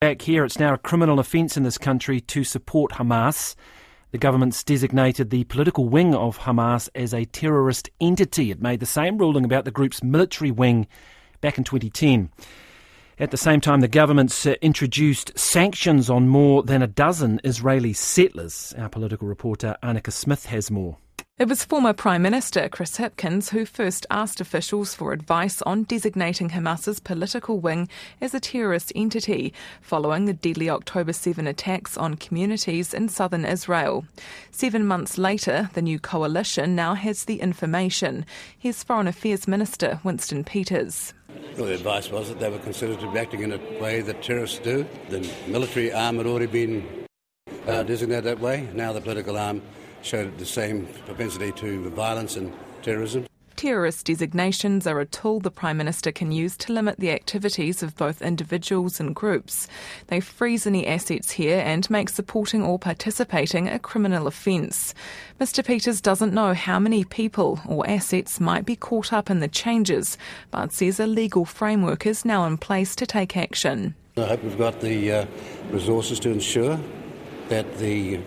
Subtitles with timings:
[0.00, 3.54] Back here, it's now a criminal offence in this country to support Hamas.
[4.12, 8.50] The government's designated the political wing of Hamas as a terrorist entity.
[8.50, 10.86] It made the same ruling about the group's military wing
[11.42, 12.30] back in 2010.
[13.18, 17.92] At the same time, the government's uh, introduced sanctions on more than a dozen Israeli
[17.92, 18.72] settlers.
[18.78, 20.96] Our political reporter Anneke Smith has more.
[21.40, 26.50] It was former Prime Minister Chris Hipkins who first asked officials for advice on designating
[26.50, 27.88] Hamas's political wing
[28.20, 34.04] as a terrorist entity following the deadly October 7 attacks on communities in southern Israel.
[34.50, 38.26] Seven months later, the new coalition now has the information.
[38.58, 41.14] Here's Foreign Affairs Minister Winston Peters.
[41.56, 44.22] Well, the advice was that they were considered to be acting in a way that
[44.22, 44.86] terrorists do.
[45.08, 47.06] The military arm had already been
[47.66, 48.68] uh, designated that way.
[48.74, 49.62] Now the political arm
[50.02, 53.26] showed the same propensity to violence and terrorism.
[53.60, 57.94] Terrorist designations are a tool the Prime Minister can use to limit the activities of
[57.94, 59.68] both individuals and groups.
[60.06, 64.94] They freeze any assets here and make supporting or participating a criminal offence.
[65.38, 69.48] Mr Peters doesn't know how many people or assets might be caught up in the
[69.48, 70.16] changes,
[70.50, 73.94] but says a legal framework is now in place to take action.
[74.16, 75.26] I hope we've got the uh,
[75.70, 76.80] resources to ensure
[77.50, 78.20] that the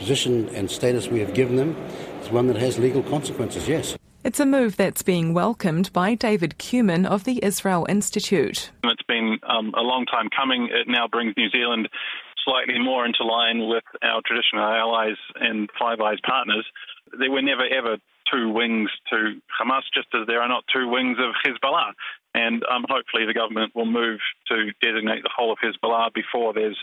[0.00, 1.76] position and status we have given them
[2.22, 3.96] is one that has legal consequences, yes.
[4.24, 8.70] It's a move that's being welcomed by David Cumin of the Israel Institute.
[8.84, 10.68] It's been um, a long time coming.
[10.72, 11.88] It now brings New Zealand
[12.44, 16.66] slightly more into line with our traditional allies and Five Eyes partners.
[17.18, 17.98] There were never ever
[18.32, 21.92] two wings to Hamas, just as there are not two wings of Hezbollah.
[22.34, 26.78] And um, hopefully the government will move to designate the whole of Hezbollah before there's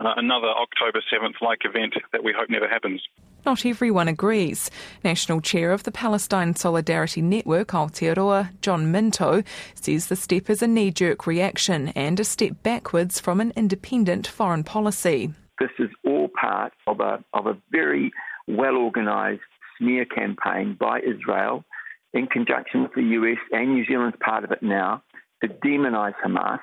[0.00, 3.02] uh, another October 7th like event that we hope never happens.
[3.44, 4.70] Not everyone agrees.
[5.02, 9.42] National Chair of the Palestine Solidarity Network, Aotearoa, John Minto,
[9.74, 14.26] says the step is a knee jerk reaction and a step backwards from an independent
[14.26, 15.32] foreign policy.
[15.58, 18.10] This is all part of a, of a very
[18.46, 19.42] well organised
[19.78, 21.64] smear campaign by Israel
[22.12, 25.02] in conjunction with the US and New Zealand's part of it now
[25.42, 26.60] to demonise Hamas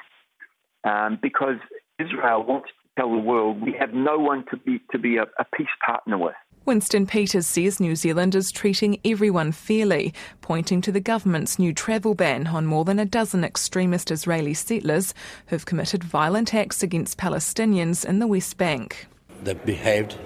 [0.83, 1.57] um, because
[1.99, 5.45] Israel wants tell the world we have no one to be to be a, a
[5.55, 6.35] peace partner with.
[6.65, 12.13] Winston Peters says New Zealand is treating everyone fairly, pointing to the government's new travel
[12.13, 15.13] ban on more than a dozen extremist Israeli settlers
[15.45, 19.07] who've committed violent acts against Palestinians in the West Bank.
[19.43, 20.17] They've behaved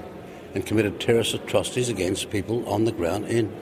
[0.56, 3.54] and committed terrorist atrocities against people on the ground in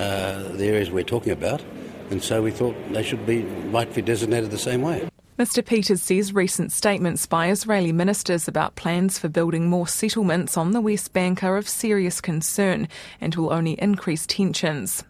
[0.00, 1.62] uh, the areas we're talking about,
[2.10, 5.08] and so we thought they should be rightly designated the same way.
[5.36, 5.66] Mr.
[5.66, 10.80] Peters says recent statements by Israeli ministers about plans for building more settlements on the
[10.80, 12.86] West Bank are of serious concern
[13.20, 15.02] and will only increase tensions.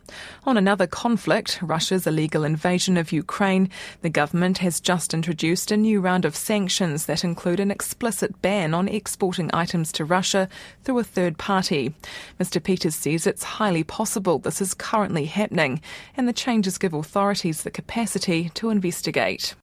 [0.45, 3.69] On another conflict, Russia's illegal invasion of Ukraine,
[4.01, 8.73] the government has just introduced a new round of sanctions that include an explicit ban
[8.73, 10.49] on exporting items to Russia
[10.85, 11.95] through a third party.
[12.41, 12.65] Mr.
[12.65, 15.83] Peters says it's highly possible this is currently happening,
[16.17, 19.55] and the changes give authorities the capacity to investigate.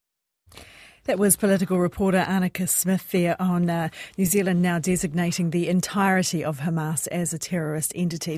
[1.06, 3.90] That was political reporter Anneke Smith there on uh,
[4.20, 8.38] New Zealand now designating the entirety of Hamas as a terrorist entity.